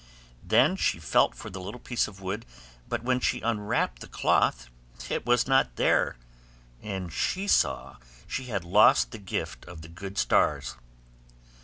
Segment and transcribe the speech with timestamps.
[0.43, 2.43] Then she felt for the little piece of wood;
[2.89, 4.67] but when she unwrapped the cloth
[5.11, 6.15] it was not there,
[6.81, 10.75] and she saw she had lost the gift of the good stars.